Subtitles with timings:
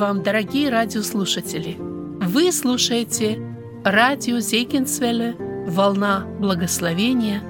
[0.00, 1.76] Вам, дорогие радиослушатели!
[1.78, 3.38] Вы слушаете
[3.84, 5.36] радио Зейкинсвелле
[5.68, 7.42] «Волна благословения».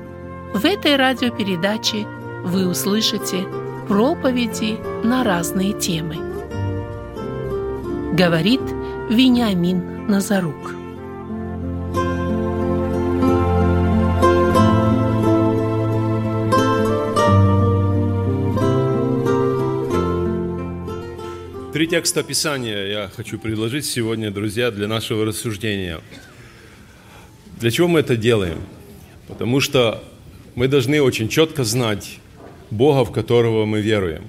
[0.53, 2.09] В этой радиопередаче
[2.45, 3.47] вы услышите
[3.87, 6.17] проповеди на разные темы.
[8.15, 8.63] Говорит
[9.09, 10.80] Вениамин Назарук.
[21.81, 26.03] Три текста Писания я хочу предложить сегодня, друзья, для нашего рассуждения.
[27.59, 28.59] Для чего мы это делаем?
[29.29, 30.05] Потому что
[30.55, 32.19] мы должны очень четко знать
[32.71, 34.25] Бога, в которого мы веруем.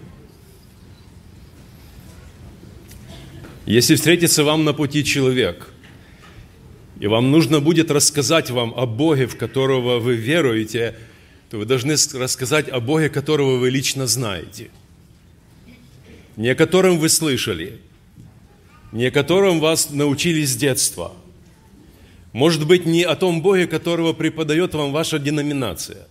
[3.65, 5.73] Если встретится вам на пути человек,
[7.01, 10.95] и вам нужно будет рассказать вам о Боге, в которого вы веруете,
[11.49, 14.69] то вы должны рассказать о Боге, которого вы лично знаете–
[16.41, 17.77] не о котором вы слышали,
[18.91, 21.13] не о котором вас научили с детства.
[22.33, 26.07] Может быть, не о том Боге, которого преподает вам ваша деноминация.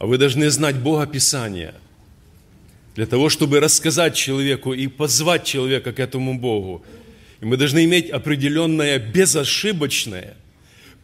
[0.00, 1.74] А вы должны знать Бога Писания
[2.96, 6.84] для того, чтобы рассказать человеку и позвать человека к этому Богу.
[7.40, 10.34] И мы должны иметь определенное безошибочное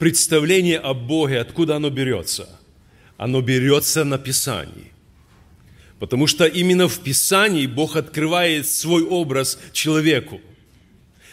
[0.01, 2.49] представление о Боге, откуда оно берется.
[3.19, 4.96] Оно берется на Писании.
[5.99, 10.41] Потому что именно в Писании Бог открывает свой образ человеку.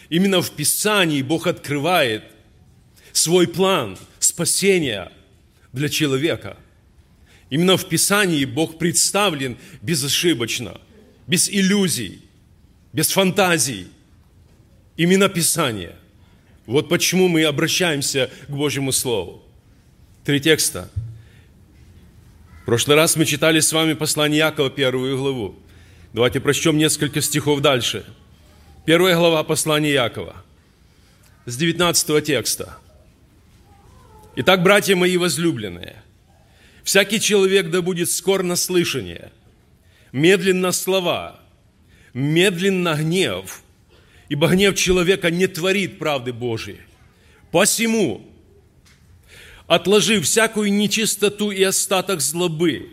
[0.10, 2.24] Именно в Писании Бог открывает
[3.12, 5.12] свой план спасения
[5.74, 6.58] для человека.
[7.50, 10.80] Именно в Писании Бог представлен безошибочно,
[11.28, 12.22] без иллюзий,
[12.94, 13.88] без фантазий.
[14.96, 15.96] Именно Писание.
[16.66, 19.44] Вот почему мы обращаемся к Божьему Слову.
[20.24, 20.90] Три текста–
[22.64, 25.54] в прошлый раз мы читали с вами послание Якова, первую главу.
[26.14, 28.06] Давайте прочтем несколько стихов дальше.
[28.86, 30.38] Первая глава послания Якова,
[31.46, 32.78] с 19 текста.
[34.38, 36.02] Итак, братья мои возлюбленные,
[36.86, 39.34] всякий человек да будет скор на слышание,
[40.14, 41.42] медленно слова,
[42.14, 43.62] медленно гнев,
[44.30, 46.80] ибо гнев человека не творит правды Божией.
[47.52, 48.26] Посему
[49.68, 52.90] отложив всякую нечистоту и остаток злобы,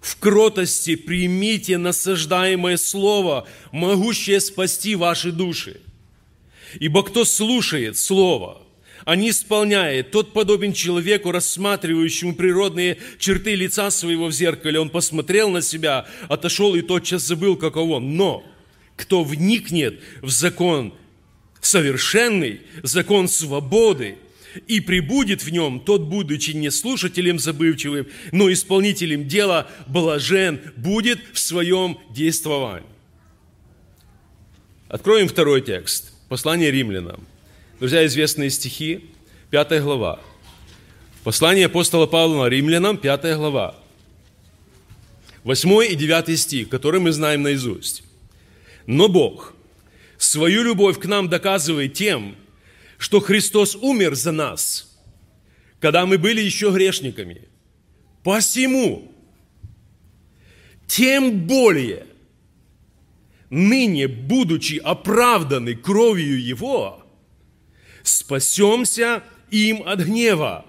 [0.00, 5.80] в кротости примите насаждаемое слово, могущее спасти ваши души.
[6.78, 8.62] Ибо кто слушает слово,
[9.04, 14.78] а не исполняет, тот подобен человеку, рассматривающему природные черты лица своего в зеркале.
[14.78, 18.16] Он посмотрел на себя, отошел и тотчас забыл, каков он.
[18.16, 18.44] Но
[18.96, 20.94] кто вникнет в закон
[21.60, 24.16] совершенный, закон свободы–
[24.66, 31.38] и прибудет в нем тот, будучи не слушателем забывчивым, но исполнителем дела, блажен будет в
[31.38, 32.88] своем действовании.
[34.88, 36.12] Откроем второй текст.
[36.28, 37.26] Послание римлянам.
[37.78, 39.06] Друзья, известные стихи,
[39.50, 40.20] пятая глава.
[41.22, 43.76] Послание апостола Павла римлянам, пятая глава.
[45.44, 48.02] Восьмой и девятый стих, который мы знаем наизусть.
[48.86, 49.54] Но Бог
[50.18, 52.36] свою любовь к нам доказывает тем,
[53.00, 54.94] что Христос умер за нас,
[55.80, 57.48] когда мы были еще грешниками.
[58.22, 59.10] Посему,
[60.86, 62.06] тем более,
[63.48, 67.02] ныне, будучи оправданы кровью Его,
[68.02, 70.66] спасемся им от гнева.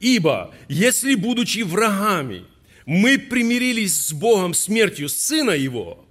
[0.00, 2.44] Ибо, если, будучи врагами,
[2.86, 6.04] мы примирились с Богом смертью Сына Его,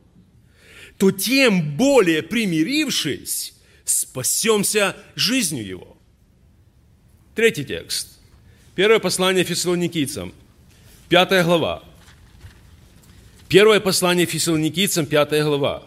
[0.97, 3.53] то тем более примирившись,
[3.91, 5.97] спасемся жизнью Его.
[7.35, 8.19] Третий текст.
[8.75, 10.33] Первое послание фессалоникийцам,
[11.09, 11.83] пятая глава.
[13.47, 15.83] Первое послание фессалоникийцам, пятая глава.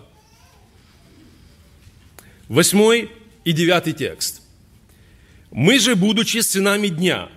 [2.48, 3.10] Восьмой
[3.45, 4.42] и девятый текст.
[5.51, 7.30] «Мы же, будучи сынами дня,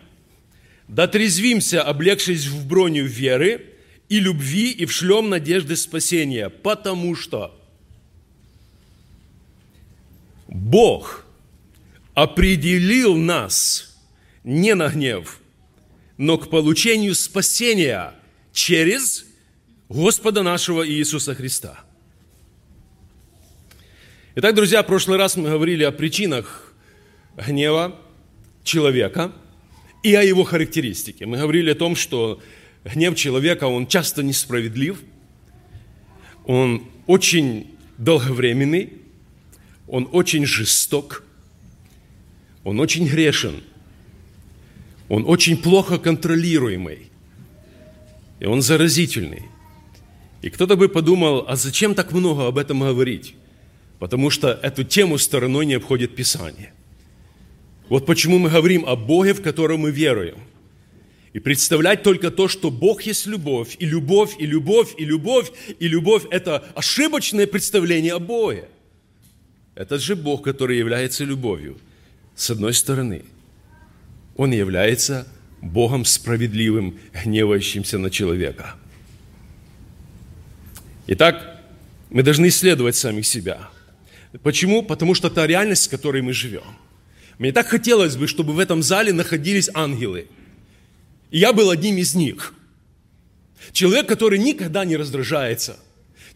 [0.87, 3.73] дотрезвимся, облегшись в броню веры
[4.09, 7.56] и любви, и в шлем надежды спасения, потому что
[10.47, 11.25] Бог
[12.13, 13.97] определил нас
[14.43, 15.39] не на гнев,
[16.17, 18.13] но к получению спасения
[18.53, 19.25] через
[19.89, 21.79] Господа нашего Иисуса Христа.
[24.35, 26.73] Итак, друзья, в прошлый раз мы говорили о причинах
[27.35, 27.99] гнева
[28.63, 29.31] человека
[30.03, 31.25] и о его характеристике.
[31.25, 32.41] Мы говорили о том, что
[32.83, 35.01] гнев человека, он часто несправедлив,
[36.45, 38.93] он очень долговременный,
[39.87, 41.23] он очень жесток,
[42.63, 43.63] он очень грешен,
[45.09, 47.09] он очень плохо контролируемый,
[48.39, 49.43] и он заразительный.
[50.41, 53.35] И кто-то бы подумал, а зачем так много об этом говорить?
[53.99, 56.73] Потому что эту тему стороной не обходит Писание.
[57.89, 60.37] Вот почему мы говорим о Боге, в котором мы веруем.
[61.33, 65.87] И представлять только то, что Бог есть любовь, и любовь, и любовь, и любовь, и
[65.87, 68.67] любовь– это ошибочное представление о Боге.
[69.77, 71.77] Этот же Бог, который является любовью,
[72.35, 73.23] с одной стороны,
[74.35, 75.27] Он является
[75.61, 78.73] Богом справедливым, гневающимся на человека.
[81.05, 81.61] Итак,
[82.09, 83.69] мы должны исследовать самих себя.
[84.41, 84.81] Почему?
[84.81, 86.75] Потому что это реальность, в которой мы живем.
[87.37, 90.27] Мне так хотелось бы, чтобы в этом зале находились ангелы.
[91.29, 92.55] И я был одним из них.
[93.73, 95.77] Человек, который никогда не раздражается.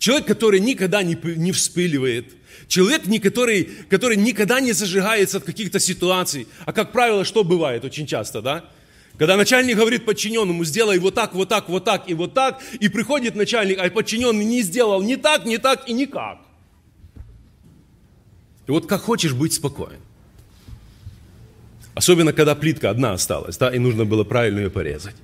[0.01, 2.33] Человек, который никогда не, не вспыливает.
[2.67, 6.47] Человек, который, который никогда не зажигается от каких-то ситуаций.
[6.65, 8.65] А как правило, что бывает очень часто, да?
[9.19, 12.89] Когда начальник говорит подчиненному, сделай вот так, вот так, вот так и вот так, и
[12.89, 16.39] приходит начальник, а подчиненный не сделал ни так, ни так и никак.
[18.65, 19.99] И вот как хочешь быть спокоен.
[21.93, 25.15] Особенно, когда плитка одна осталась, да, и нужно было правильно ее порезать.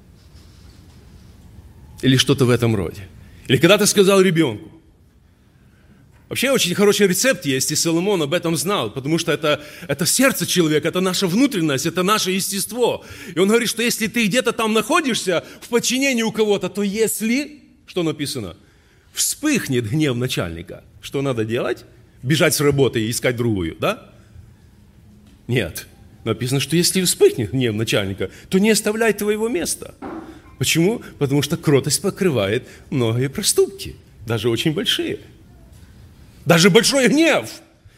[2.04, 3.08] Или что-то в этом роде.
[3.48, 4.72] Или когда ты сказал ребенку.
[6.30, 10.46] Вообще очень хороший рецепт есть, и Соломон об этом знал, потому что это, это сердце
[10.46, 13.06] человека, это наша внутренность, это наше естество.
[13.34, 17.64] И он говорит, что если ты где-то там находишься в подчинении у кого-то, то если,
[17.86, 18.58] что написано,
[19.14, 21.86] вспыхнет гнев начальника, что надо делать?
[22.24, 24.10] Бежать с работы и искать другую, да?
[25.48, 25.88] Нет.
[26.26, 29.96] Написано, что если вспыхнет гнев начальника, то не оставляй твоего места.
[30.58, 31.02] Почему?
[31.20, 33.96] Потому что кротость покрывает многие проступки,
[34.26, 35.20] даже очень большие.
[36.46, 37.50] Даже большой гнев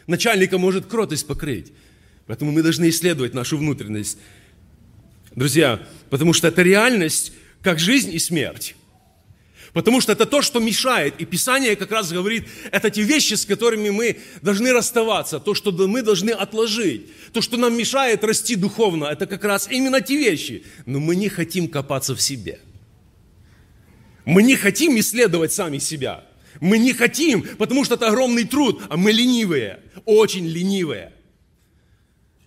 [0.06, 1.72] начальника может кротость покрыть.
[2.26, 4.18] Поэтому мы должны исследовать нашу внутренность.
[5.34, 5.80] Друзья,
[6.10, 8.74] потому что это реальность, как жизнь и смерть.
[9.72, 11.14] Потому что это то, что мешает.
[11.20, 15.70] И Писание как раз говорит, это те вещи, с которыми мы должны расставаться, то, что
[15.70, 20.64] мы должны отложить, то, что нам мешает расти духовно, это как раз именно те вещи.
[20.86, 22.58] Но мы не хотим копаться в себе.
[24.24, 26.24] Мы не хотим исследовать сами себя.
[26.60, 31.12] Мы не хотим, потому что это огромный труд, а мы ленивые, очень ленивые.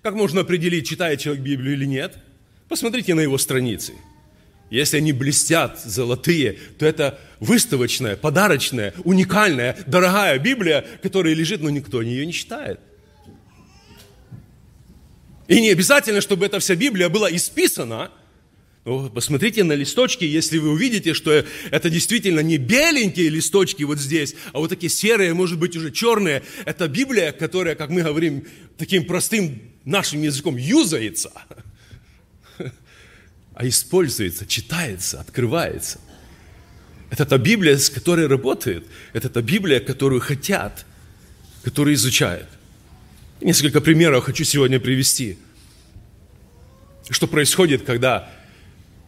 [0.01, 2.17] Как можно определить, читает человек Библию или нет?
[2.67, 3.93] Посмотрите на его страницы–
[4.73, 12.01] если они блестят, золотые, то это выставочная, подарочная, уникальная, дорогая Библия, которая лежит, но никто
[12.01, 12.79] ее не читает.
[15.47, 18.09] И не обязательно, чтобы эта вся Библия была исписана.
[18.83, 24.33] Но посмотрите на листочки, если вы увидите, что это действительно не беленькие листочки вот здесь,
[24.53, 26.41] а вот такие серые, может быть, уже черные.
[26.65, 28.47] Это Библия, которая, как мы говорим,
[28.79, 31.31] таким простым нашим языком юзается–
[33.55, 35.99] а используется, читается, открывается.
[37.09, 38.85] Это та Библия, с которой работает.
[39.13, 40.85] Это та Библия, которую хотят,
[41.63, 42.47] которую изучают.
[43.41, 45.37] Несколько примеров хочу сегодня привести.
[47.09, 48.31] Что происходит, когда,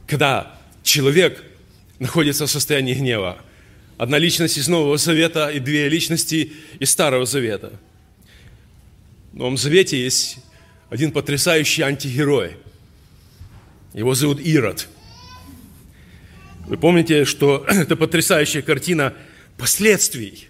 [0.05, 1.43] когда человек
[1.97, 3.39] находится в состоянии гнева.
[3.97, 7.71] Одна личность из Нового Завета и две личности из Старого Завета.
[9.31, 10.37] В Новом Завете есть
[10.89, 12.57] один потрясающий антигерой–
[13.95, 14.89] его зовут Ирод.
[16.67, 19.13] Вы помните, что это потрясающая картина
[19.57, 20.49] последствий,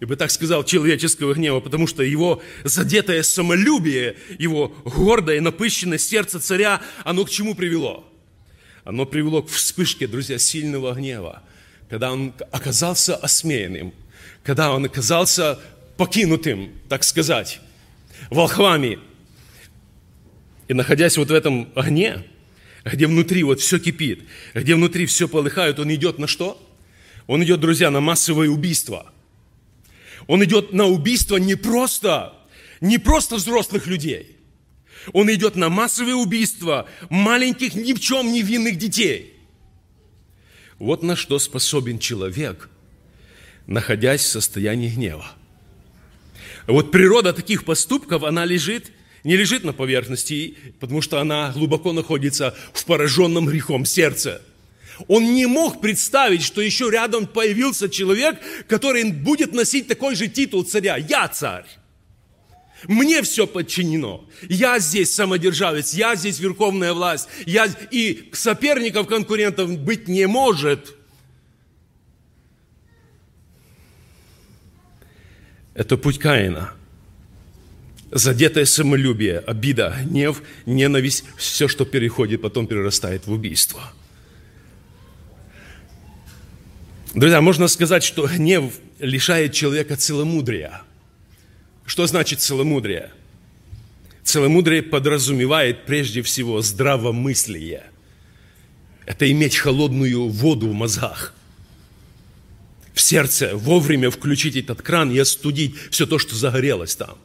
[0.00, 6.80] бы так сказал, человеческого гнева, потому что его задетое самолюбие, его гордое, напыщенное сердце царя,
[7.04, 8.10] оно к чему привело?
[8.84, 11.42] Оно привело к вспышке, друзья, сильного гнева,
[11.90, 13.92] когда он оказался осмеянным,
[14.44, 15.58] когда он оказался
[15.98, 17.60] покинутым, так сказать,
[18.30, 18.98] волхвами.
[20.68, 22.24] И находясь вот в этом огне,
[22.92, 26.64] где внутри вот все кипит, где внутри все полыхает, он идет на что?
[27.26, 29.12] Он идет, друзья, на массовое убийство.
[30.26, 32.34] Он идет на убийство не просто,
[32.80, 34.36] не просто взрослых людей.
[35.12, 39.34] Он идет на массовое убийство маленьких, ни в чем не детей.
[40.78, 42.70] Вот на что способен человек,
[43.66, 45.26] находясь в состоянии гнева.
[46.66, 48.92] Вот природа таких поступков, она лежит
[49.24, 54.42] не лежит на поверхности, потому что она глубоко находится в пораженном грехом сердце.
[55.06, 60.64] Он не мог представить, что еще рядом появился человек, который будет носить такой же титул
[60.64, 60.96] царя.
[60.96, 61.66] Я царь.
[62.86, 64.24] Мне все подчинено.
[64.48, 67.28] Я здесь самодержавец, я здесь верховная власть.
[67.44, 67.66] Я...
[67.90, 70.94] И соперников, конкурентов быть не может.
[75.74, 76.72] Это путь Каина–
[78.10, 83.92] задетое самолюбие, обида, гнев, ненависть, все, что переходит, потом перерастает в убийство.
[87.14, 90.82] Друзья, можно сказать, что гнев лишает человека целомудрия.
[91.86, 93.10] Что значит целомудрие?
[94.22, 97.84] Целомудрие подразумевает прежде всего здравомыслие.
[99.06, 101.34] Это иметь холодную воду в мозгах.
[102.92, 107.16] В сердце вовремя включить этот кран и остудить все то, что загорелось там.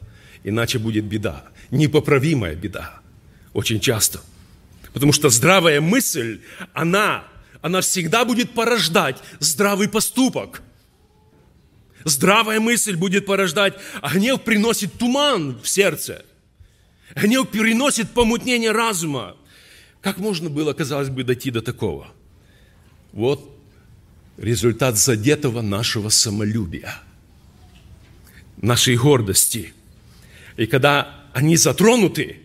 [0.44, 3.00] Иначе будет беда, непоправимая беда.
[3.52, 4.20] Очень часто.
[4.92, 6.40] Потому что здравая мысль,
[6.72, 7.24] она,
[7.62, 10.62] она всегда будет порождать здравый поступок–
[12.04, 16.24] Здравая мысль будет порождать, а гнев приносит туман в сердце.
[17.16, 19.36] Гнев приносит помутнение разума.
[20.02, 22.08] Как можно было, казалось бы, дойти до такого?
[23.12, 23.58] Вот
[24.36, 26.94] результат задетого нашего самолюбия,
[28.58, 29.72] нашей гордости.
[30.56, 32.38] И когда они затронуты,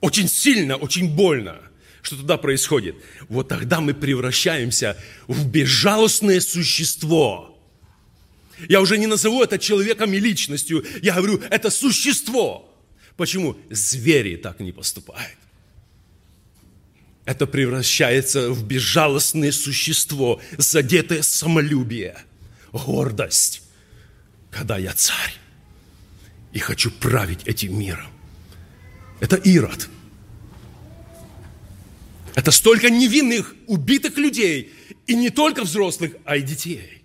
[0.00, 1.58] очень сильно, очень больно,
[2.02, 2.96] что туда происходит,
[3.28, 4.96] вот тогда мы превращаемся
[5.28, 7.50] в безжалостное существо–
[8.68, 10.84] я уже не назову это человеком и личностью.
[11.02, 12.70] Я говорю, это существо.
[13.16, 13.56] Почему?
[13.70, 15.38] Звери так не поступают.
[17.24, 22.16] Это превращается в безжалостное существо, задетое самолюбие,
[22.72, 23.62] гордость.
[24.50, 25.34] Когда я царь
[26.54, 28.06] и хочу править этим миром.
[29.20, 29.90] Это Ирод.
[32.34, 34.72] Это столько невинных, убитых людей,
[35.06, 37.02] и не только взрослых, а и детей.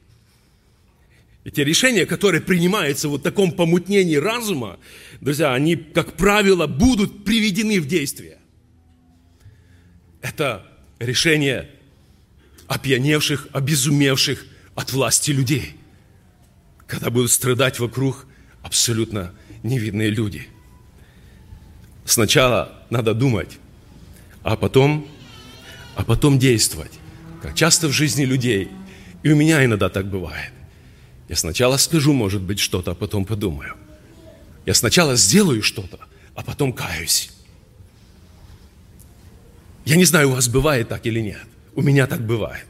[1.44, 4.80] Эти решения, которые принимаются в вот таком помутнении разума,
[5.20, 8.38] друзья, они, как правило, будут приведены в действие.
[10.22, 10.66] Это
[11.00, 11.70] решение
[12.68, 15.76] опьяневших, обезумевших от власти людей,
[16.86, 18.28] когда будут страдать вокруг
[18.62, 20.48] абсолютно невидные люди.
[22.06, 23.58] Сначала надо думать,
[24.44, 25.08] а потом,
[25.96, 26.94] а потом действовать.
[27.42, 28.70] Как часто в жизни людей,
[29.24, 30.52] и у меня иногда так бывает.
[31.28, 33.76] Я сначала скажу, может быть, что-то, а потом подумаю.
[34.66, 36.00] Я сначала сделаю что-то,
[36.36, 37.32] а потом каюсь.
[39.86, 41.46] Я не знаю, у вас бывает так или нет.
[41.76, 42.66] У меня так бывает.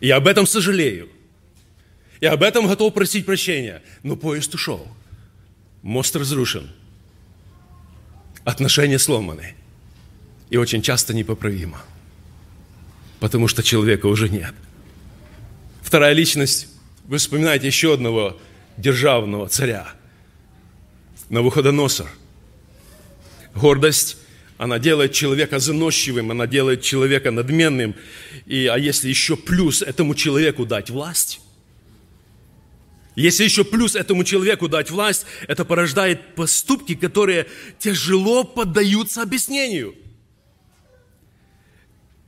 [0.00, 1.08] И я об этом сожалею.
[2.20, 3.82] Я об этом готов просить прощения.
[4.02, 4.86] Но поезд ушел.
[5.82, 6.70] Мост разрушен.
[8.44, 9.54] Отношения сломаны.
[10.50, 11.82] И очень часто непоправимо.
[13.20, 14.54] Потому что человека уже нет.
[15.82, 16.68] Вторая личность
[17.04, 18.38] вы вспоминаете еще одного
[18.76, 19.92] державного царя,
[21.28, 22.08] Навуходоносор.
[23.54, 24.16] Гордость,
[24.58, 27.94] она делает человека заносчивым, она делает человека надменным.
[28.46, 31.40] И, а если еще плюс этому человеку дать власть,
[33.14, 37.46] если еще плюс этому человеку дать власть, это порождает поступки, которые
[37.78, 39.94] тяжело поддаются объяснению–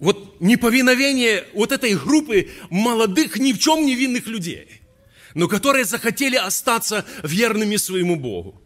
[0.05, 4.83] вот неповиновение вот этой группы молодых, ни в чем невинных людей,
[5.35, 8.61] но которые захотели остаться верными своему Богу.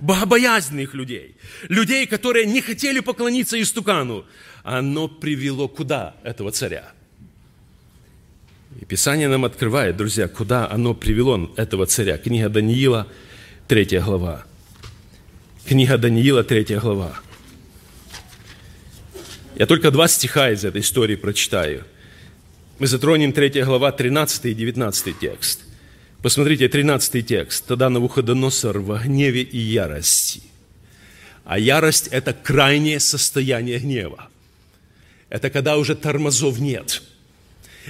[0.00, 1.36] Богобоязненных людей,
[1.68, 4.24] людей, которые не хотели поклониться истукану,
[4.64, 6.92] оно привело куда этого царя?
[8.78, 12.18] И Писание нам открывает, друзья, куда оно привело этого царя.
[12.18, 13.08] Книга Даниила,
[13.66, 14.44] 3 глава.
[15.66, 17.18] Книга Даниила, 3 глава.
[19.56, 21.84] Я только два стиха из этой истории прочитаю.
[22.78, 25.60] Мы затронем 3 глава, 13 и 19 текст.
[26.22, 27.66] Посмотрите, 13 текст.
[27.66, 30.42] «Тогда Навуходоносор во гневе и ярости».
[31.44, 34.28] А ярость– это крайнее состояние гнева.
[35.30, 37.02] Это когда уже тормозов нет.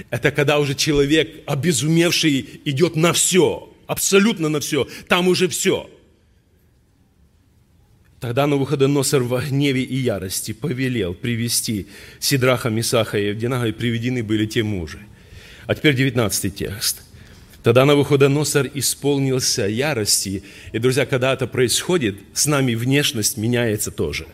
[0.09, 4.87] Это когда уже человек, обезумевший, идет на все, абсолютно на все.
[5.07, 5.89] Там уже все–
[8.21, 11.87] Тогда Навуходоносор во гневе и ярости повелел привести
[12.19, 14.99] Сидраха, Мисаха и Евдинага, и приведены были те мужи.
[15.65, 17.01] А теперь 19 текст.
[17.63, 20.43] Тогда Навуходоносор исполнился ярости.
[20.71, 24.27] И, друзья, когда это происходит, с нами внешность меняется тоже.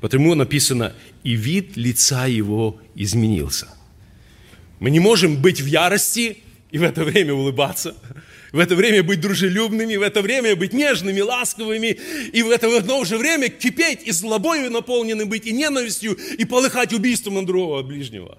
[0.00, 3.68] Потому написано, и вид лица его изменился.
[4.78, 6.38] Мы не можем быть в ярости
[6.70, 7.94] и в это время улыбаться
[8.52, 11.98] в это время быть дружелюбными, в это время быть нежными, ласковыми,
[12.32, 16.44] и в это в одно же время кипеть и злобою наполненным быть, и ненавистью, и
[16.44, 18.38] полыхать убийством на другого ближнего.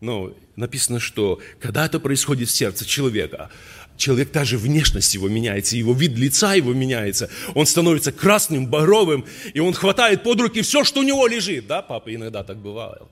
[0.00, 3.50] Но написано, что когда это происходит в сердце человека,
[3.96, 9.60] человек даже внешность его меняется, его вид лица его меняется, он становится красным, багровым, и
[9.60, 11.66] он хватает под руки все, что у него лежит.
[11.66, 13.08] Да, папа иногда так бывало.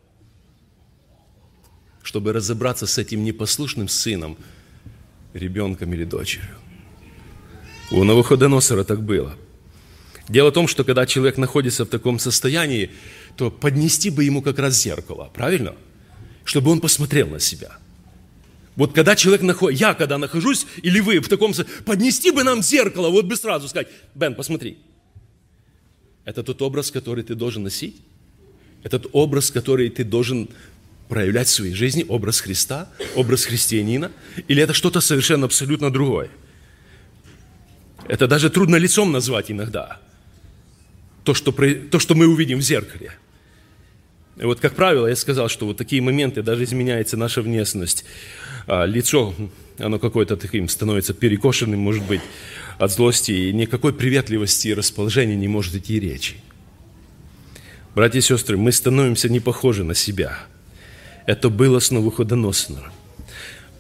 [2.09, 4.39] Чтобы разобраться с этим непослушным сыном–
[5.35, 6.57] ребенком или дочерью.
[7.91, 9.37] У Навуходоносора так было.
[10.27, 12.93] Дело в том, что когда человек находится в таком состоянии,
[13.37, 15.75] то поднести бы ему как раз зеркало, правильно?
[16.45, 17.77] Чтобы он посмотрел на себя.
[18.75, 21.53] Вот когда человек находит, я когда нахожусь, или вы в таком,
[21.85, 24.79] поднести бы нам зеркало, вот бы сразу сказать, Бен, посмотри.
[26.25, 27.97] Это тот образ, который ты должен носить?
[28.83, 30.49] Этот образ, который ты должен
[31.09, 34.11] проявлять в своей жизни, образ Христа, образ христианина?
[34.49, 36.29] Или это что-то совершенно абсолютно другое?
[38.07, 39.99] Это даже трудно лицом назвать иногда.
[41.25, 43.13] То, что, то, что мы увидим в зеркале.
[44.39, 48.05] И вот, как правило, я сказал, что вот такие моменты, даже изменяется наша внешность.
[48.67, 49.35] А, лицо,
[49.79, 52.21] оно какое-то таким становится перекошенным, может быть,
[52.79, 56.37] от злости, и никакой приветливости и расположения не может идти речи.
[57.95, 60.39] Братья и сестры, мы становимся не похожи на себя.
[61.29, 62.91] Это было с Навуходоносором.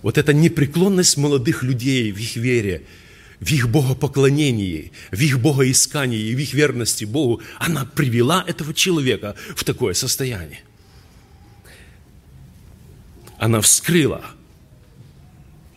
[0.02, 2.82] Вот эта непреклонность молодых людей в их вере–
[3.40, 9.62] в их богопоклонении, в их богоискании, в их верности Богу, она привела этого человека в
[9.62, 10.60] такое состояние.
[13.38, 14.24] Она вскрыла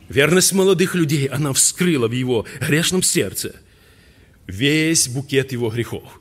[0.09, 3.55] верность молодых людей, она вскрыла в его грешном сердце
[4.47, 6.20] весь букет его грехов.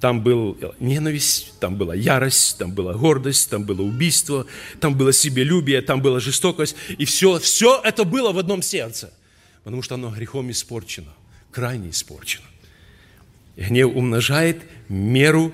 [0.00, 4.46] Там был ненависть, там была ярость, там была гордость, там было убийство,
[4.80, 6.76] там было себелюбие, там была жестокость.
[6.98, 9.12] И все, все это было в одном сердце
[9.68, 11.12] потому что оно грехом испорчено,
[11.50, 12.46] крайне испорчено.
[13.54, 15.52] И гнев умножает меру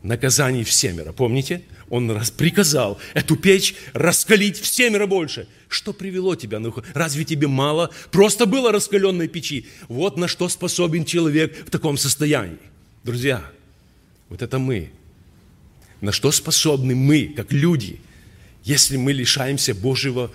[0.00, 1.12] наказаний в.
[1.12, 1.62] Помните?
[1.88, 4.66] Он приказал эту печь раскалить в
[5.08, 5.48] больше.
[5.68, 6.60] Что привело тебя?
[6.60, 7.90] Ну, разве тебе мало?
[8.12, 9.66] Просто было раскаленной печи.
[9.88, 12.60] Вот на что способен человек в таком состоянии.
[13.02, 13.42] Друзья,
[14.28, 14.90] вот это мы.
[16.00, 18.00] На что способны мы, как люди,
[18.64, 20.30] если мы лишаемся Божьего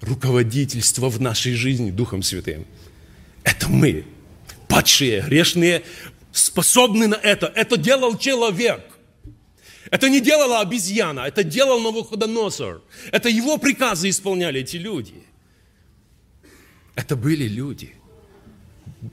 [0.00, 2.66] руководительство в нашей жизни Духом Святым.
[3.42, 4.04] Это мы,
[4.68, 5.82] падшие, грешные,
[6.32, 7.46] способны на это.
[7.46, 8.82] Это делал человек.
[9.90, 12.82] Это не делала обезьяна, это делал Навуходоносор.
[13.10, 15.14] Это его приказы исполняли эти люди.
[16.94, 17.94] Это были люди,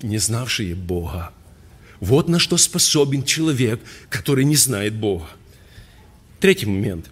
[0.02, 1.32] не знавшие Бога.
[2.00, 5.28] Вот на что способен человек, который не знает Бога.
[6.40, 7.10] Третий момент.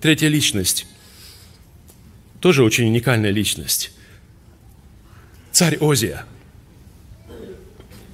[0.00, 0.86] Третья личность
[2.46, 3.90] тоже очень уникальная личность.
[5.50, 6.26] Царь Озия.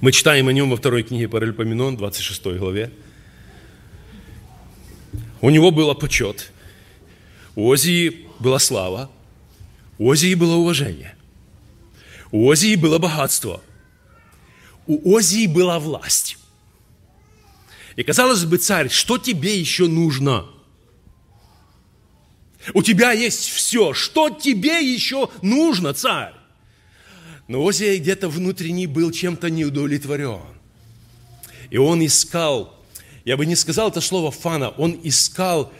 [0.01, 2.91] Мы читаем о нем во второй книге Паральпоменон, 26 главе.
[5.39, 6.51] У него был почет.
[7.55, 9.11] У Озии была слава.
[9.99, 11.15] У Озии было уважение.
[12.31, 13.61] У Озии было богатство.
[14.87, 16.37] У Озии была власть.
[17.95, 20.47] И казалось бы, царь, что тебе еще нужно–
[22.73, 23.93] у тебя есть все.
[23.93, 26.33] Что тебе еще нужно, царь?
[27.47, 30.39] Но Озия где-то внутренне был чем-то неудовлетворен.
[31.69, 32.79] И он искал,
[33.25, 35.73] я бы не сказал это слово фана, он искал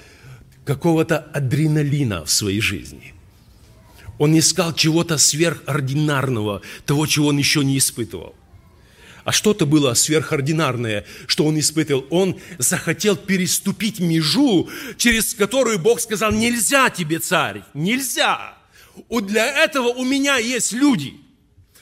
[0.66, 3.14] какого-то адреналина в своей жизни.
[4.18, 8.36] Он искал чего-то сверхординарного, того, чего он еще не испытывал.
[9.24, 12.06] А что-то было сверхординарное, что он испытывал.
[12.10, 18.58] Он захотел переступить межу, через которую Бог сказал, нельзя тебе, царь, нельзя.
[19.10, 21.14] Для этого у меня есть люди,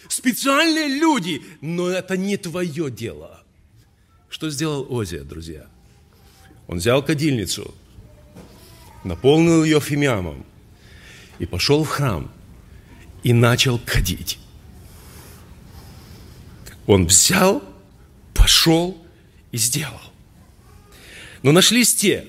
[0.07, 3.43] специальные люди, но это не твое дело.
[4.29, 5.65] Что сделал Озия, друзья?
[6.67, 7.73] Он взял кадильницу,
[9.03, 10.45] наполнил ее фимиамом
[11.39, 12.31] и пошел в храм
[13.23, 14.37] и начал кадить.
[16.87, 17.63] Он взял,
[18.33, 18.97] пошел
[19.51, 20.01] и сделал.
[21.43, 22.27] Но нашлись те,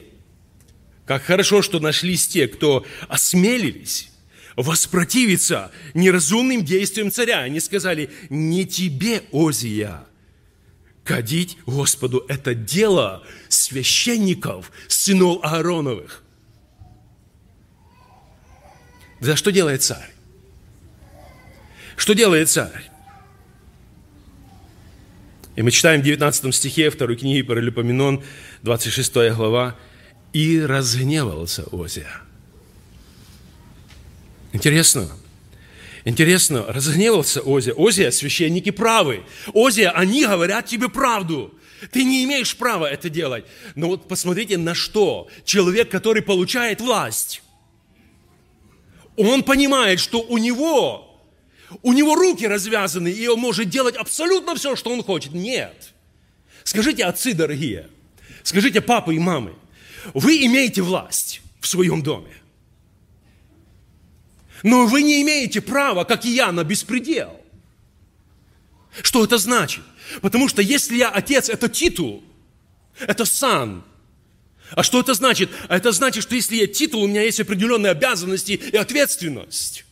[1.06, 4.10] как хорошо, что нашлись те, кто осмелились
[4.56, 7.40] воспротивиться неразумным действиям царя.
[7.40, 10.04] Они сказали, не тебе, Озия,
[11.04, 12.24] кадить Господу.
[12.28, 16.22] Это дело священников, сынов Аароновых.
[19.20, 20.10] За что делает царь?
[21.96, 22.91] Что делает царь?
[25.54, 28.24] И мы читаем в 19 стихе второй книги Паралипоменон,
[28.62, 29.76] 26 глава,
[30.32, 32.22] «И разгневался Озия».
[34.52, 35.10] Интересно,
[36.04, 37.74] Интересно, разгневался Озия.
[37.76, 39.22] Озия, священники правы.
[39.54, 41.54] Озия, они говорят тебе правду.
[41.92, 43.44] Ты не имеешь права это делать.
[43.76, 47.42] Но вот посмотрите, на что человек, который получает власть,
[49.16, 51.11] он понимает, что у него
[51.82, 55.32] у него руки развязаны, и он может делать абсолютно все, что он хочет.
[55.32, 55.92] Нет.
[56.64, 57.88] Скажите, отцы дорогие,
[58.42, 59.54] скажите, папы и мамы,
[60.14, 62.36] вы имеете власть в своем доме.
[64.62, 67.40] Но вы не имеете права, как и я, на беспредел.
[69.02, 69.82] Что это значит?
[70.20, 72.22] Потому что если я отец, это титул,
[73.00, 73.84] это сан.
[74.70, 75.50] А что это значит?
[75.68, 79.84] А это значит, что если я титул, у меня есть определенные обязанности и ответственность.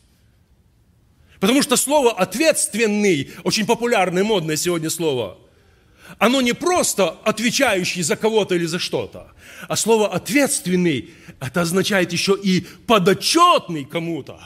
[1.41, 5.39] Потому что слово «ответственный» очень популярное, модное сегодня слово.
[6.19, 9.33] Оно не просто отвечающий за кого-то или за что-то,
[9.67, 14.39] а слово «ответственный» это означает еще и подотчетный кому-то.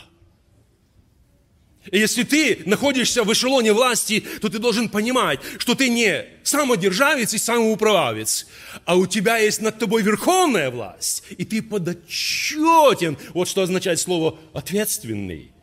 [1.90, 7.34] И если ты находишься в эшелоне власти, то ты должен понимать, что ты не самодержавец
[7.34, 8.46] и самоуправавец,
[8.84, 13.18] а у тебя есть над тобой верховная власть, и ты подотчетен.
[13.34, 15.53] Вот что означает слово «ответственный».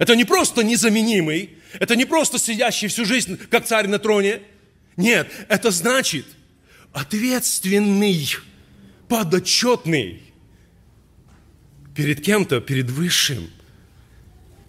[0.00, 4.40] Это не просто незаменимый, это не просто сидящий всю жизнь, как царь на троне.
[4.96, 6.24] Нет, это значит
[6.94, 8.26] ответственный,
[9.08, 10.22] подотчетный
[11.94, 13.50] перед кем-то, перед высшим.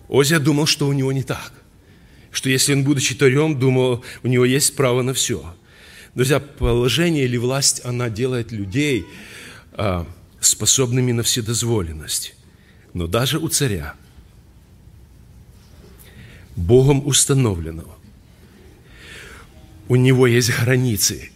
[0.10, 1.54] Озия думал, что у него не так.
[2.34, 5.56] Что если он, будучи царем, думал, у него есть право на все.
[6.14, 9.06] Друзья, положение или власть, она делает людей
[9.72, 10.06] а,
[10.42, 12.36] способными на вседозволенность.
[12.94, 13.96] Но даже у царя–
[16.56, 17.96] Богом установленного.
[19.88, 21.32] У него есть границы,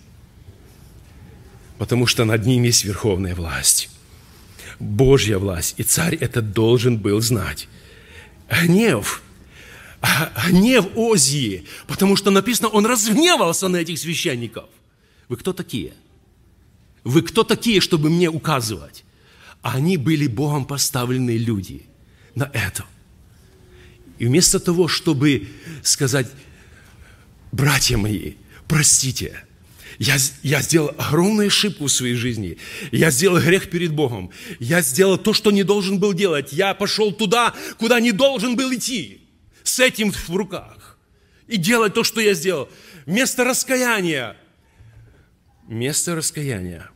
[1.78, 3.90] потому что над ним есть верховная власть.
[4.80, 5.76] Божья власть.
[5.78, 7.68] И царь это должен был знать.
[8.50, 9.22] Гнев.
[10.48, 11.66] Гнев Озии.
[11.88, 14.66] Потому что написано, он разгневался на этих священников.
[15.28, 15.94] Вы кто такие?
[17.04, 19.04] Вы кто такие, чтобы мне указывать?
[19.62, 21.86] Они были Богом поставленные люди
[22.36, 22.86] на это.
[24.18, 25.48] И вместо того, чтобы
[25.84, 26.28] сказать,
[27.52, 28.34] братья мои,
[28.68, 29.44] простите,
[29.98, 32.58] я, я сделал огромную ошибку в своей жизни.
[32.92, 34.32] Я сделал грех перед Богом.
[34.60, 36.52] Я сделал то, что не должен был делать.
[36.52, 39.22] Я пошел туда, куда не должен был идти.
[39.64, 40.98] С этим в руках.
[41.48, 42.70] И делать то, что я сделал.
[43.06, 44.36] Вместо раскаяния.
[45.68, 46.90] Вместо раскаяния.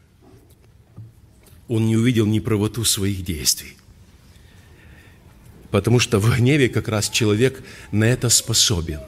[1.67, 3.78] Он не увидел неправоту своих действий.
[5.71, 8.99] Потому что в гневе как раз человек на это способен.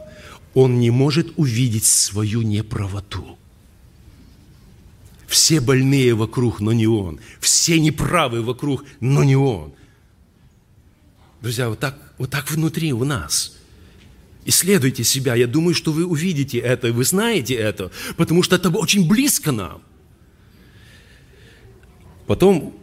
[0.54, 3.38] Он не может увидеть свою неправоту.
[5.28, 7.20] Все больные вокруг, но не он.
[7.40, 9.74] Все неправы вокруг, но не он.
[11.42, 13.56] Друзья, вот так, вот так внутри у нас.
[14.44, 15.36] Исследуйте себя.
[15.36, 19.82] Я думаю, что вы увидите это, вы знаете это, потому что это очень близко нам.
[22.28, 22.76] Потом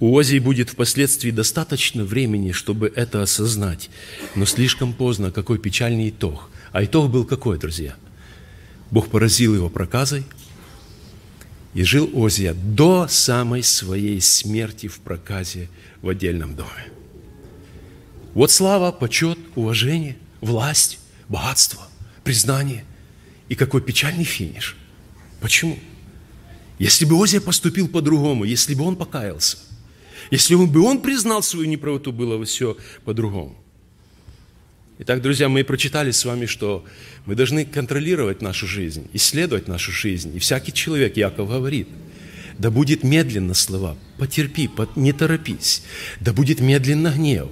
[0.00, 3.90] у Озии будет впоследствии достаточно времени, чтобы это осознать.
[4.34, 6.50] Но слишком поздно, какой печальный итог.
[6.72, 7.96] А итог был какой, друзья?
[8.90, 10.24] Бог поразил его проказой,
[11.74, 15.68] и жил Озия до самой своей смерти в проказе
[16.02, 16.90] в отдельном доме.
[18.34, 21.86] Вот слава, почет, уважение, власть, богатство,
[22.24, 22.84] признание.
[23.48, 24.76] И какой печальный финиш.
[25.40, 25.78] Почему?
[26.78, 29.58] Если бы Озия поступил по-другому, если бы он покаялся,
[30.30, 33.56] если бы он признал свою неправоту, было бы все по-другому.
[35.00, 36.84] Итак, друзья, мы прочитали с вами, что
[37.24, 40.36] мы должны контролировать нашу жизнь, исследовать нашу жизнь.
[40.36, 41.88] И всякий человек, Яков говорит,
[42.58, 45.84] да будет медленно слова, потерпи, не торопись,
[46.20, 47.48] да будет медленно гнев,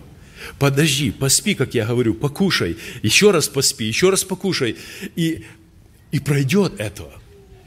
[0.59, 4.77] подожди, поспи, как я говорю, покушай, еще раз поспи, еще раз покушай,
[5.15, 5.45] и,
[6.11, 7.13] и пройдет этого–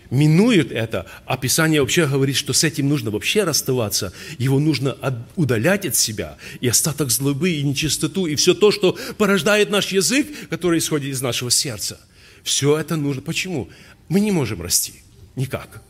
[0.09, 4.97] минует это, а Писание вообще говорит, что с этим нужно вообще расставаться, его нужно
[5.35, 10.27] удалять от себя, и остаток злобы, и нечистоту, и все то, что порождает наш язык,
[10.49, 11.99] который исходит из нашего сердца.
[12.43, 13.21] Все это нужно.
[13.21, 13.69] Почему?
[14.07, 14.93] Мы не можем расти.
[15.35, 15.81] Никак.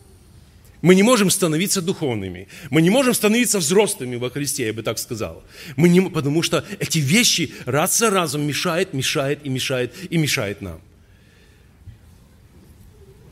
[0.81, 2.47] Мы не можем становиться духовными.
[2.69, 5.43] Мы не можем становиться взрослыми во Христе, я бы так сказал.
[5.75, 10.61] Мы не, потому что эти вещи раз за разом мешают, мешают и мешают и мешают
[10.61, 10.79] нам.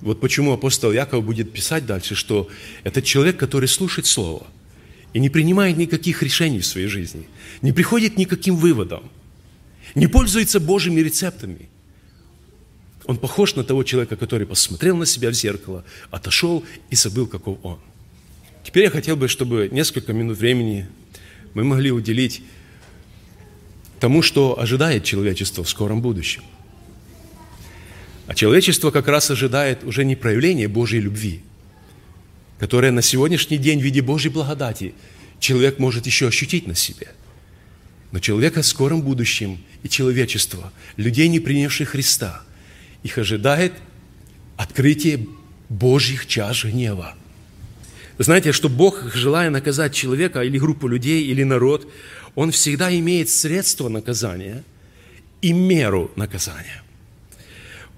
[0.01, 2.49] Вот почему апостол Яков будет писать дальше, что
[2.83, 4.45] это человек, который слушает Слово
[5.13, 7.27] и не принимает никаких решений в своей жизни,
[7.61, 9.09] не приходит никаким выводам,
[9.95, 11.69] не пользуется Божьими рецептами.
[13.05, 17.57] Он похож на того человека, который посмотрел на себя в зеркало, отошел и забыл, каков
[17.63, 17.79] он.
[18.63, 20.87] Теперь я хотел бы, чтобы несколько минут времени
[21.53, 22.43] мы могли уделить
[23.99, 26.43] тому, что ожидает человечество в скором будущем.
[28.27, 31.41] А человечество как раз ожидает уже не проявления Божьей любви,
[32.59, 34.93] которое на сегодняшний день в виде Божьей благодати
[35.39, 37.07] человек может еще ощутить на себе.
[38.11, 42.43] Но человека в скором будущем и человечество, людей, не принявших Христа,
[43.03, 43.73] их ожидает
[44.57, 45.27] открытие
[45.69, 47.15] Божьих чаш гнева.
[48.17, 51.87] Знаете, что Бог, желая наказать человека или группу людей, или народ,
[52.35, 54.63] Он всегда имеет средства наказания
[55.41, 56.81] и меру наказания.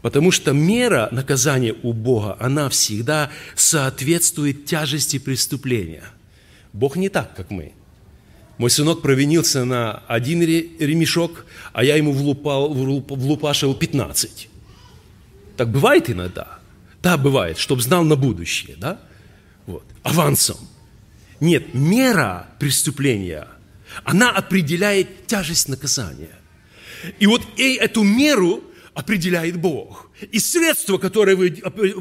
[0.01, 6.03] Потому что мера наказания у Бога, она всегда соответствует тяжести преступления.
[6.71, 7.73] Бог не так, как мы.
[8.57, 14.49] Мой сынок провинился на один ремешок, а я ему влупал, влупашил 15.
[15.57, 16.59] Так бывает иногда?
[17.01, 18.99] Да, бывает, чтобы знал на будущее, да?
[19.65, 19.83] Вот.
[20.03, 20.57] Авансом.
[21.39, 23.47] Нет, мера преступления,
[24.03, 26.35] она определяет тяжесть наказания.
[27.19, 28.63] И вот и эту меру
[28.99, 30.12] определяет Бог.
[30.31, 31.35] И средство, которое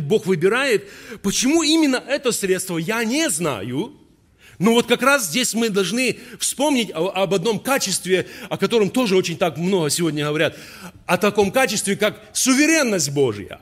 [0.01, 0.89] Бог выбирает,
[1.23, 3.93] почему именно это средство, я не знаю.
[4.59, 9.37] Но вот как раз здесь мы должны вспомнить об одном качестве, о котором тоже очень
[9.39, 10.57] так много сегодня говорят,
[11.07, 13.61] о таком качестве, как суверенность Божья.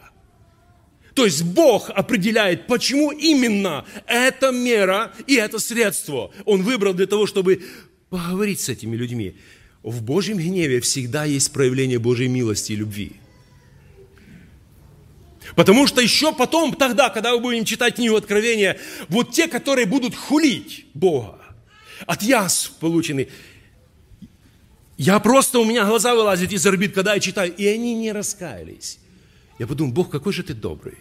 [1.12, 7.26] То есть Бог определяет, почему именно эта мера и это средство Он выбрал для того,
[7.26, 7.62] чтобы
[8.08, 9.36] поговорить с этими людьми.
[9.82, 13.12] В Божьем гневе всегда есть проявление Божьей милости и любви.
[15.54, 18.78] Потому что еще потом, тогда, когда мы будем читать книгу Откровения,
[19.08, 21.38] вот те, которые будут хулить Бога,
[22.06, 23.28] от яс получены,
[24.96, 28.98] я просто, у меня глаза вылазят из орбит, когда я читаю, и они не раскаялись.
[29.58, 30.94] Я подумал, Бог, какой же ты добрый.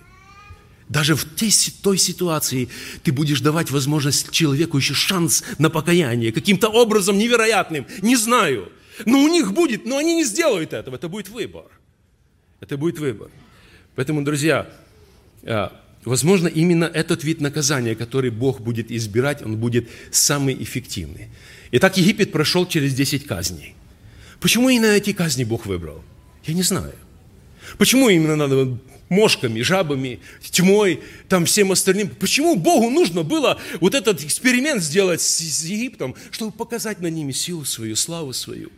[0.89, 2.69] Даже в той ситуации
[3.03, 8.71] ты будешь давать возможность человеку еще шанс на покаяние, каким-то образом невероятным, не знаю.
[9.05, 11.65] Но у них будет, но они не сделают этого, это будет выбор.
[12.59, 13.29] Это будет выбор.
[13.95, 14.69] Поэтому, друзья,
[15.43, 15.71] а,
[16.03, 21.29] возможно, именно этот вид наказания, который Бог будет избирать, он будет самый эффективный.
[21.71, 23.75] Итак, Египет прошел через 10 казней.
[24.39, 26.03] Почему именно эти казни Бог выбрал?
[26.45, 26.93] Я не знаю.
[27.77, 28.77] Почему именно надо
[29.09, 32.09] мошками, жабами, тьмой, там всем остальным.
[32.09, 37.65] Почему Богу нужно было вот этот эксперимент сделать с Египтом, чтобы показать на ними силу
[37.65, 38.71] свою, славу свою?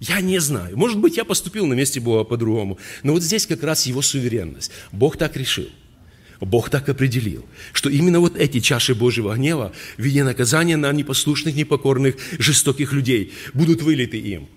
[0.00, 0.76] Я не знаю.
[0.78, 2.78] Может быть, я поступил на месте Бога по-другому.
[3.02, 4.72] Но вот здесь как раз его суверенность.
[4.92, 5.68] Бог так решил.
[6.40, 11.54] Бог так определил, что именно вот эти чаши Божьего гнева в виде наказания на непослушных,
[11.54, 14.48] непокорных, жестоких людей будут вылиты им.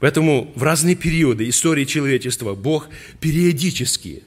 [0.00, 2.88] Поэтому в разные периоды истории человечества Бог
[3.20, 4.22] периодически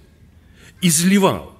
[0.82, 1.56] изливал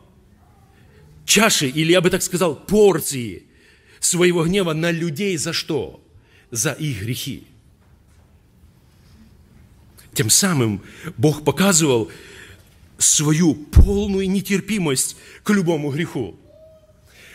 [1.26, 3.44] чаши, или я бы так сказал, порции
[4.00, 6.04] своего гнева на людей за что?
[6.50, 7.44] За их грехи.
[10.14, 10.82] Тем самым
[11.18, 12.12] Бог показывал
[12.98, 16.36] свою полную нетерпимость к любому греху.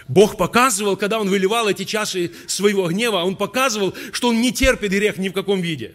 [0.09, 4.93] Бог показывал, когда Он выливал эти чаши своего гнева, Он показывал, что Он не терпит
[4.93, 5.95] грех ни в каком виде.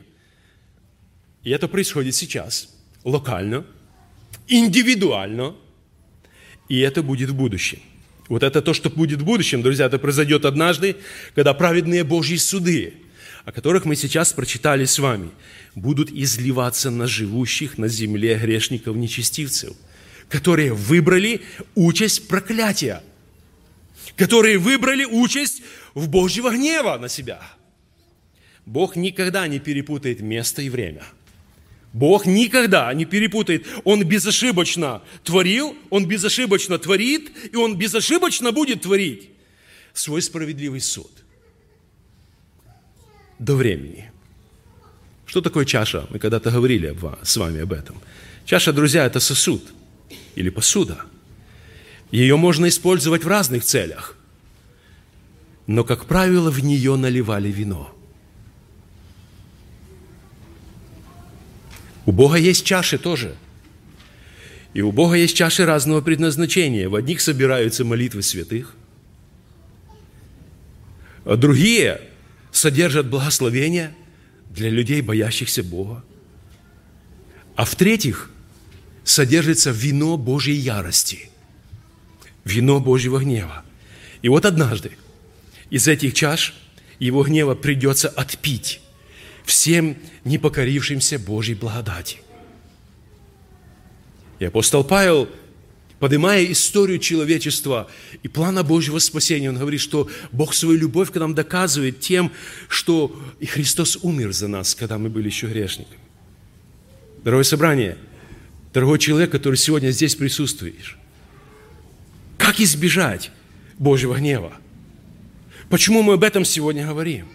[1.43, 2.69] И это происходит сейчас,
[3.03, 3.65] локально,
[4.47, 5.55] индивидуально–
[6.71, 7.79] и это будет в будущем.
[8.29, 10.95] Вот это то, что будет в будущем, друзья, это произойдет однажды,
[11.35, 12.93] когда праведные Божьи суды,
[13.43, 15.31] о которых мы сейчас прочитали с вами,
[15.75, 19.75] будут изливаться на живущих на земле грешников-нечестивцев,
[20.29, 21.41] которые выбрали
[21.75, 23.03] участь проклятия,
[24.15, 25.61] которые выбрали участь
[25.93, 27.41] в Божьего гнева на себя.
[28.65, 31.03] Бог никогда не перепутает место и время–
[31.93, 33.67] Бог никогда не перепутает.
[33.83, 39.29] Он безошибочно творил, Он безошибочно творит, и Он безошибочно будет творить
[39.93, 41.11] свой справедливый суд.
[43.39, 44.10] До времени.
[45.31, 46.07] Что такое чаша?
[46.09, 47.95] Мы когда-то говорили с вами об этом.
[48.43, 49.63] Чаша, друзья, это сосуд
[50.35, 50.97] или посуда.
[52.11, 54.17] Ее можно использовать в разных целях.
[55.67, 57.95] Но, как правило, в нее наливали вино–
[62.05, 63.35] У Бога есть чаши тоже.
[64.73, 66.89] И у Бога есть чаши разного предназначения.
[66.89, 68.75] В одних собираются молитвы святых,
[71.23, 72.01] а другие
[72.51, 73.93] содержат благословения
[74.53, 76.03] для людей, боящихся Бога.
[77.55, 78.29] А в третьих
[79.03, 81.29] содержится вино Божьей ярости,
[82.45, 83.63] вино Божьего гнева.
[84.21, 84.91] И вот однажды
[85.69, 86.53] из этих чаш
[86.99, 88.81] его гнева придется отпить
[89.43, 92.17] всем непокорившимся Божьей благодати.
[94.39, 95.29] И апостол Павел,
[96.01, 97.87] поднимая историю человечества
[98.23, 102.31] и плана Божьего спасения, он говорит, что Бог свою любовь к нам доказывает тем,
[102.69, 105.99] что и Христос умер за нас, когда мы были еще грешниками.
[107.23, 107.99] Дорогое собрание,
[108.73, 110.97] дорогой человек, который сегодня здесь присутствуешь,
[112.39, 113.29] как избежать
[113.77, 114.53] Божьего гнева?
[115.69, 117.27] Почему мы об этом сегодня говорим?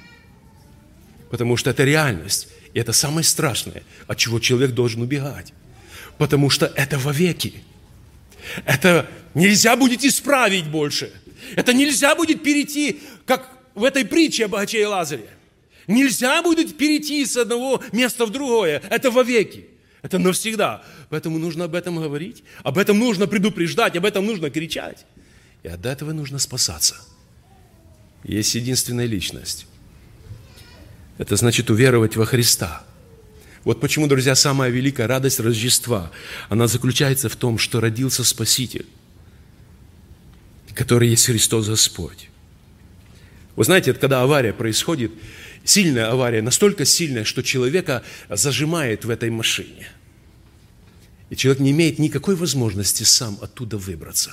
[1.30, 2.48] Потому что это реальность.
[2.74, 5.52] И это самое страшное, от чего человек должен убегать.
[6.18, 7.62] Потому что это вовеки.
[8.64, 11.12] Это нельзя будет исправить больше.
[11.54, 15.28] Это нельзя будет перейти, как в этой притче о богаче и Лазаре.
[15.86, 18.82] Нельзя будет перейти с одного места в другое.
[18.90, 19.66] Это вовеки.
[20.02, 20.82] Это навсегда.
[21.10, 22.42] Поэтому нужно об этом говорить.
[22.62, 23.96] Об этом нужно предупреждать.
[23.96, 25.04] Об этом нужно кричать.
[25.62, 26.96] И от этого нужно спасаться.
[28.24, 29.66] Есть единственная личность
[31.18, 32.84] Это значит уверовать во Христа.
[33.66, 36.12] Вот почему, друзья, самая великая радость Рождества,
[36.48, 38.86] она заключается в том, что родился Спаситель,
[40.72, 42.28] который есть Христос Господь.
[43.56, 45.10] Вы знаете, когда авария происходит,
[45.64, 49.88] сильная авария, настолько сильная, что человека зажимает в этой машине.
[51.30, 54.32] И человек не имеет никакой возможности сам оттуда выбраться.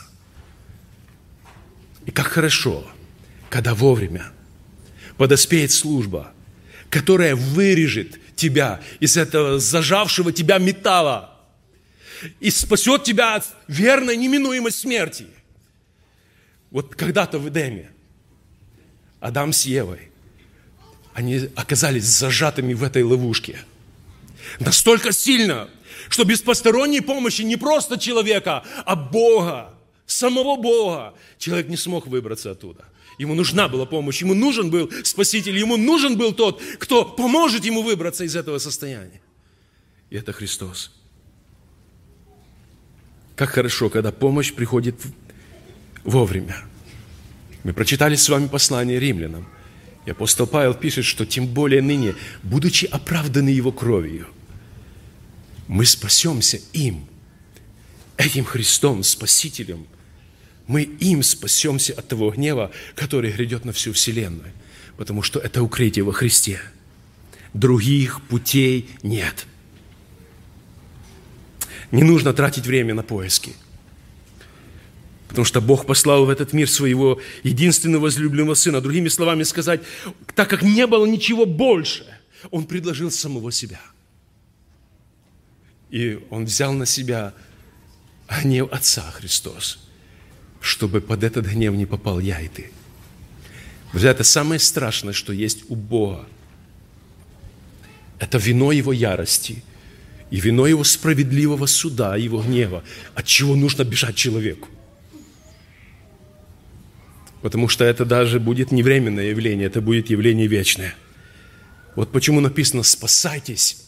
[2.06, 2.86] И как хорошо,
[3.50, 4.28] когда вовремя
[5.18, 6.32] подоспеет служба,
[6.92, 11.38] которая вырежет тебя из этого зажавшего тебя металла
[12.40, 15.28] и спасет тебя от верной неминуемой смерти.
[16.72, 17.92] Вот когда-то в Эдеме
[19.20, 20.10] Адам с Евой,
[21.14, 23.60] они оказались зажатыми в этой ловушке.
[24.60, 25.70] Настолько сильно,
[26.10, 29.74] что без посторонней помощи не просто человека, а Бога,
[30.06, 32.86] самого Бога, человек не смог выбраться оттуда.
[33.18, 37.84] Ему нужна была помощь, ему нужен был Спаситель, ему нужен был тот, кто поможет ему
[37.84, 39.22] выбраться из этого состояния.
[40.10, 40.92] И это Христос.
[43.36, 44.96] Как хорошо, когда помощь приходит
[46.04, 46.64] вовремя.
[47.64, 49.48] Мы прочитали с вами послание римлянам.
[50.06, 54.28] И апостол Павел пишет, что тем более ныне, будучи оправданы его кровью,
[55.68, 57.08] мы спасемся им,
[58.18, 59.88] этим Христом, Спасителем.
[60.68, 64.52] Мы им спасемся от того гнева, который грядет на всю вселенную,
[64.98, 66.62] потому что это укрытие во Христе.
[67.54, 69.46] Других путей нет.
[71.92, 73.54] Не нужно тратить время на поиски–
[75.34, 78.82] Потому что Бог послал в этот мир своего единственного возлюбленного Сына.
[78.82, 79.82] Другими словами сказать,
[80.36, 82.06] так как не было ничего больше,
[82.52, 83.82] Он предложил самого себя.
[85.90, 87.34] И Он взял на себя
[88.30, 89.80] гнев Отца Христос,
[90.64, 92.72] чтобы под этот гнев не попал я и ты.
[93.92, 96.26] Друзья, это самое страшное, что есть у Бога.
[98.18, 99.62] Это вино Его ярости
[100.32, 102.82] и вино Его справедливого суда, Его гнева,
[103.14, 104.70] от чего нужно бежать человеку.
[107.42, 110.96] Потому что это даже будет не временное явление, это будет явление вечное.
[111.98, 113.84] Вот почему написано «спасайтесь».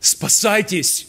[0.00, 1.08] Спасайтесь.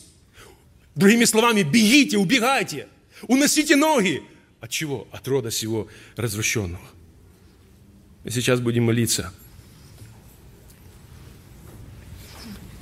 [0.96, 2.88] Другими словами, бегите, убегайте,
[3.28, 4.22] уносите ноги.
[4.64, 5.10] От чего?
[5.12, 6.80] От рода сего развращенного.
[8.24, 9.34] Мы сейчас будем молиться.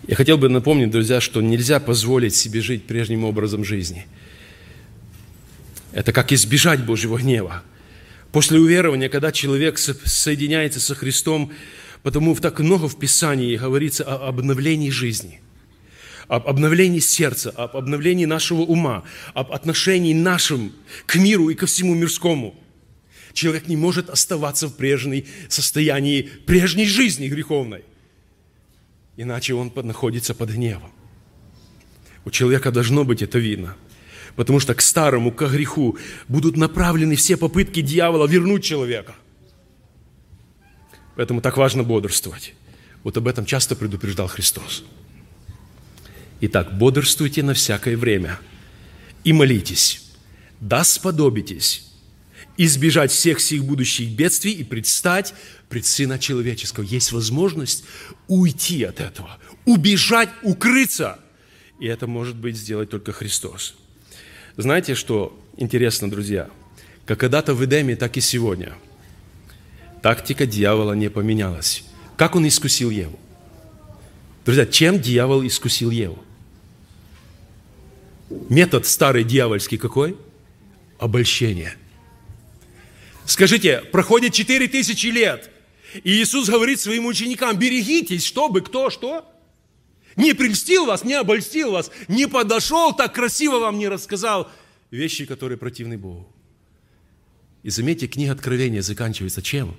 [0.06, 4.06] Я хотел бы напомнить, друзья, что нельзя позволить себе жить прежним образом жизни.
[5.92, 7.64] Это как избежать Божьего гнева.
[8.32, 11.52] После уверования, когда человек соединяется со Христом,
[12.04, 15.42] потому так много в Писании говорится о обновлении жизни,
[16.32, 20.72] об обновлении сердца, об обновлении нашего ума, об отношении нашим
[21.06, 22.56] к миру и ко всему мирскому.
[23.34, 27.84] Человек не может оставаться в прежней состоянии прежней жизни греховной,
[29.18, 30.92] иначе он находится под гневом.
[32.24, 33.76] У человека должно быть это видно–
[34.38, 35.98] Потому что к старому, к греху
[36.30, 39.14] будут направлены все попытки дьявола вернуть человека.
[41.18, 42.54] Поэтому так важно бодрствовать.
[43.04, 44.86] Вот об этом часто предупреждал Христос.
[46.44, 48.40] Итак, бодрствуйте на всякое время
[49.24, 50.04] и молитесь,
[50.60, 51.88] да сподобитесь
[52.58, 55.36] избежать всех сих будущих бедствий и предстать
[55.70, 56.84] пред Сына Человеческого.
[56.84, 57.84] Есть возможность
[58.28, 61.20] уйти от этого, убежать, укрыться.
[61.80, 63.76] И это может быть сделать только Христос.
[64.58, 66.50] Знаете, что интересно, друзья?
[67.06, 68.74] Как когда-то в Эдеме, так и сегодня.
[70.02, 71.84] Тактика дьявола не поменялась.
[72.18, 73.20] Как он искусил Еву?
[74.46, 76.24] Друзья, чем дьявол искусил Еву?
[78.50, 80.18] Метод старый дьявольский какой?
[81.00, 81.76] Обольщение.
[83.26, 85.50] Скажите, проходит четыре тысячи лет,
[86.04, 89.26] и Иисус говорит своим ученикам, берегитесь, чтобы кто что?
[90.16, 94.50] Не прельстил вас, не обольстил вас, не подошел, так красиво вам не рассказал
[94.92, 96.28] вещи, которые противны Богу.
[97.64, 99.76] И заметьте, книга Откровения заканчивается чем?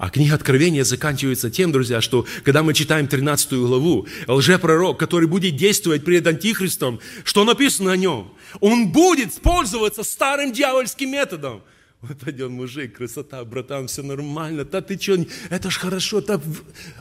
[0.00, 5.56] А книга Откровения заканчивается тем, друзья, что когда мы читаем 13 главу, лжепророк, который будет
[5.56, 8.32] действовать перед Антихристом, что написано о нем?
[8.60, 11.62] Он будет пользоваться старым дьявольским методом–
[12.00, 14.64] вот пойдет мужик, красота, братан, все нормально.
[14.64, 16.40] Да ты что, это ж хорошо, да,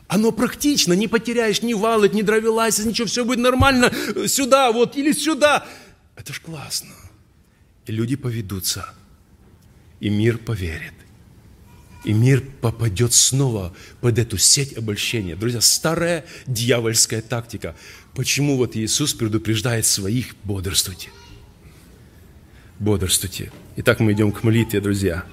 [0.10, 3.94] оно практично, не потеряешь ни валок, ни дровелайсис, ничего, все будет нормально.
[4.28, 5.66] Сюда вот или сюда.
[6.18, 6.94] Это ж классно.
[7.86, 8.94] И люди поведутся,
[10.02, 10.92] и мир поверит.
[12.06, 15.36] И мир попадет снова под эту сеть обольщения.
[15.36, 17.76] Друзья, старая дьявольская тактика.
[18.16, 21.10] Почему вот Иисус предупреждает своих бодрствуйте?
[22.80, 23.52] бодрствуйте.
[23.76, 25.26] Итак, мы идем к молитве, друзья.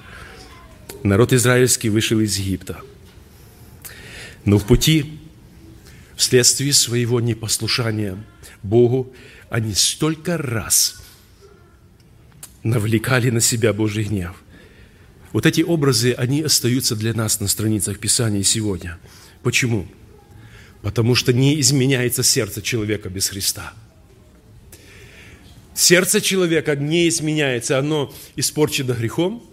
[1.03, 2.81] Народ израильский вышел из Египта.
[4.45, 5.19] Но в пути,
[6.15, 8.17] вследствие своего непослушания
[8.63, 9.13] Богу,
[9.49, 11.01] они столько раз
[12.63, 14.35] навлекали на себя Божий гнев.
[15.33, 18.97] Вот эти образы, они остаются для нас на страницах Писания сегодня.
[19.43, 19.87] Почему?
[20.81, 23.73] Потому что не изменяется сердце человека без Христа.
[25.73, 29.43] Сердце человека не изменяется, оно испорчено грехом,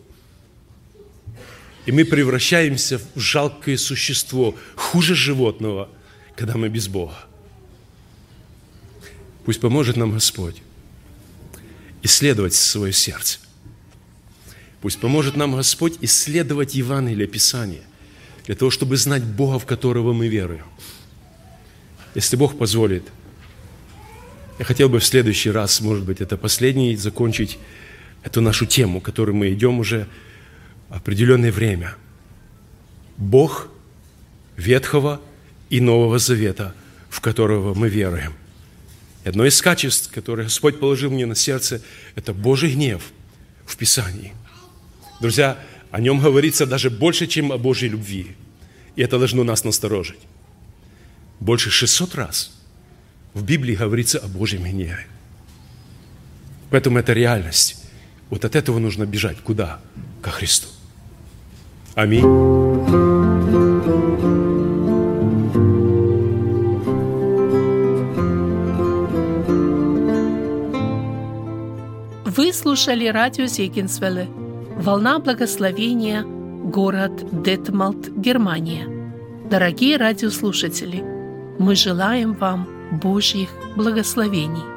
[1.87, 5.91] и мы превращаемся в жалкое существо, хуже животного,
[6.35, 7.27] когда мы без Бога.
[9.45, 10.63] Пусть поможет нам Господь
[12.03, 13.39] исследовать свое сердце.
[14.85, 17.81] Пусть поможет нам Господь исследовать Евангелие, Писание,
[18.45, 20.67] для того, чтобы знать Бога, в которого мы веруем.
[22.15, 23.03] Если Бог позволит,
[24.59, 27.57] я хотел бы в следующий раз, может быть, это последний, закончить
[28.23, 30.07] эту нашу тему, которую мы идем уже
[30.91, 31.95] определенное время.
[33.17, 33.69] Бог
[34.59, 35.19] Ветхого
[35.71, 36.75] и Нового Завета,
[37.09, 38.35] в которого мы веруем.
[39.25, 41.81] И одно из качеств, которое Господь положил мне на сердце,
[42.17, 43.03] это Божий гнев
[43.65, 44.35] в Писании.
[45.25, 45.57] Друзья,
[45.91, 48.37] о нем говорится даже больше, чем о Божьей любви.
[48.95, 50.19] И это должно нас насторожить.
[51.41, 52.53] Больше 600 раз
[53.33, 55.07] в Библии говорится о Божьем гневе.
[56.69, 57.87] Поэтому это реальность.
[58.29, 59.39] Вот от этого нужно бежать.
[59.41, 59.81] Куда?
[60.21, 60.69] Ко Христу.
[61.95, 62.25] Аминь.
[72.27, 74.29] Вы слушали радио Зегенсвелле
[74.85, 78.87] «Волна благословения», город Детмалт, Германия.
[79.49, 81.03] Дорогие радиослушатели,
[81.59, 82.69] мы желаем вам
[83.03, 84.74] Божьих благословений.